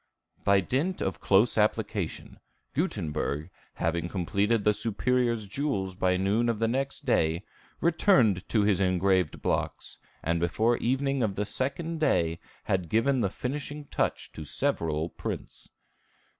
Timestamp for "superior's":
4.73-5.45